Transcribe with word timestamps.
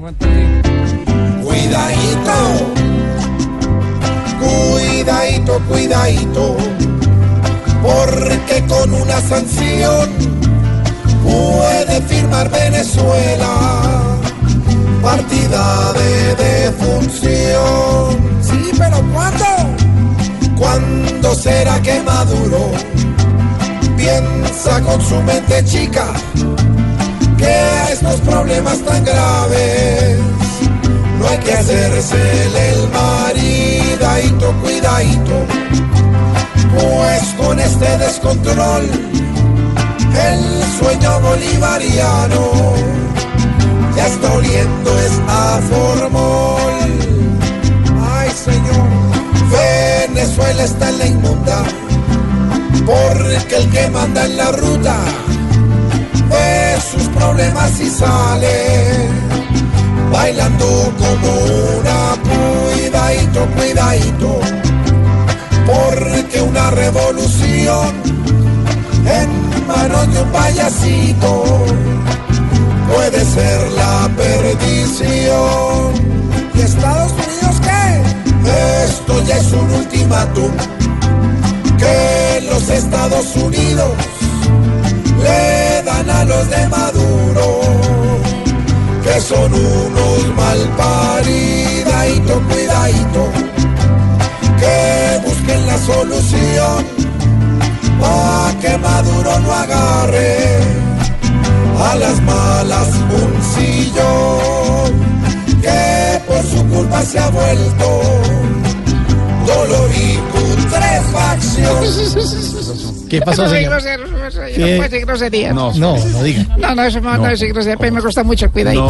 Cuidadito, 0.00 0.32
cuidadito, 4.40 5.60
cuidadito, 5.68 6.56
porque 7.82 8.64
con 8.66 8.94
una 8.94 9.20
sanción 9.20 10.08
puede 11.22 12.00
firmar 12.08 12.48
Venezuela 12.50 14.16
partida 15.02 15.92
de 15.92 16.34
defunción. 16.34 18.16
Sí, 18.40 18.72
pero 18.78 19.02
¿cuándo? 19.12 19.44
¿Cuándo 20.58 21.34
será 21.34 21.78
que 21.82 22.00
Maduro 22.00 22.70
piensa 23.98 24.80
con 24.80 24.98
su 25.02 25.16
mente 25.22 25.62
chica 25.66 26.06
que 27.40 27.92
estos 27.92 28.20
problemas 28.20 28.78
tan 28.84 29.02
graves 29.04 29.79
que 31.44 31.52
hacerse 31.52 32.16
el 32.72 32.88
maridadito, 32.88 34.52
cuidadito, 34.62 35.46
pues 36.74 37.22
con 37.38 37.58
este 37.58 37.98
descontrol 37.98 39.10
el 40.20 40.62
sueño 40.78 41.20
bolivariano 41.20 42.50
ya 43.96 44.06
está 44.06 44.32
oliendo 44.32 44.98
es 44.98 45.20
a 45.28 45.60
formol. 45.70 46.74
Ay, 48.12 48.30
señor, 48.30 48.88
Venezuela 49.50 50.64
está 50.64 50.90
en 50.90 50.98
la 50.98 51.06
inmunda, 51.06 51.62
porque 52.86 53.56
el 53.56 53.70
que 53.70 53.90
manda 53.90 54.24
en 54.24 54.36
la 54.36 54.52
ruta 54.52 54.96
ve 56.28 56.76
sus 56.92 57.08
problemas 57.08 57.80
y 57.80 57.90
sale 57.90 59.09
bailando 60.30 60.92
como 60.96 61.30
una 61.80 62.16
cuidadito, 62.22 63.46
cuidadito, 63.56 64.40
porque 65.66 66.40
una 66.40 66.70
revolución 66.70 67.88
en 69.06 69.66
manos 69.66 70.14
de 70.14 70.22
un 70.22 70.30
payasito 70.30 71.44
puede 72.94 73.24
ser 73.24 73.72
la 73.72 74.08
perdición. 74.16 75.94
¿Y 76.54 76.60
Estados 76.60 77.10
Unidos 77.10 77.60
qué? 77.64 78.84
Esto 78.84 79.20
ya 79.24 79.36
es 79.36 79.52
un 79.52 79.68
ultimátum 79.68 80.52
que 81.76 82.46
los 82.48 82.68
Estados 82.68 83.34
Unidos 83.34 83.90
le 85.24 85.82
dan 85.82 86.08
a 86.08 86.24
los 86.24 86.48
de 86.50 86.68
Maduro, 86.68 86.99
son 89.30 89.54
unos 89.54 90.34
mal 90.34 90.58
paridadito, 90.76 92.42
cuidadito, 92.48 93.22
que 94.58 95.20
busquen 95.24 95.66
la 95.68 95.78
solución 95.78 96.84
para 98.00 98.58
que 98.60 98.76
Maduro 98.78 99.38
no 99.38 99.52
agarre 99.52 100.36
a 101.78 101.94
las 101.94 102.20
malas 102.22 102.88
un 103.22 103.32
sillón 103.54 104.90
que 105.62 106.20
por 106.26 106.42
su 106.42 106.66
culpa 106.66 107.00
se 107.02 107.20
ha 107.20 107.28
vuelto 107.30 108.00
dolor 109.46 109.90
y 109.94 110.18
putrefacción. 110.32 111.76
¿Qué 113.08 113.20
pasó, 113.22 113.42
no 113.42 113.48
soy 113.48 113.58
señor? 113.58 113.72
grosero, 113.72 114.06
no 114.06 114.18
no 114.18 114.20
puedo 114.20 114.82
decir 114.82 115.06
grosería. 115.06 115.52
No, 115.52 115.72
no 115.74 115.96
diga. 116.22 116.46
No, 116.56 116.74
no, 116.74 116.84
eso 116.84 117.00
no, 117.00 117.16
no, 117.16 117.26
decir 117.28 117.52
grosería, 117.52 117.76
pero 117.76 117.92
me 117.92 118.00
cuesta 118.00 118.22
mucho, 118.22 118.50
cuidadito. 118.50 118.82